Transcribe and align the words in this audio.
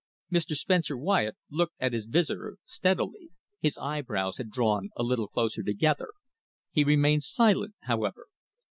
Mr. 0.33 0.55
Spencer 0.55 0.97
Wyatt 0.97 1.37
looked 1.51 1.75
at 1.79 1.93
his 1.93 2.07
visitor 2.07 2.57
steadily. 2.65 3.29
His 3.59 3.77
eyebrows 3.77 4.37
had 4.37 4.49
drawn 4.49 4.89
a 4.95 5.03
little 5.03 5.27
closer 5.27 5.61
together. 5.61 6.07
He 6.71 6.83
remained 6.83 7.21
silent, 7.23 7.75
however. 7.81 8.25